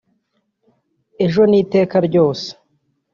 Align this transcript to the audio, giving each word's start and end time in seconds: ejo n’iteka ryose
ejo 1.25 1.41
n’iteka 1.49 1.97
ryose 2.07 2.49